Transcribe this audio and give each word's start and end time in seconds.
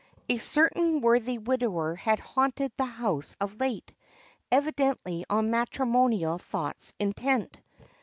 A 0.29 0.39
certain 0.39 1.01
worthy 1.01 1.37
widower 1.37 1.93
had 1.93 2.19
haunted 2.19 2.71
the 2.75 2.85
house 2.85 3.35
of 3.39 3.59
late, 3.59 3.93
evidently 4.51 5.25
on 5.29 5.51
matrimonial 5.51 6.39
thoughts 6.39 6.95
intent. 6.99 7.59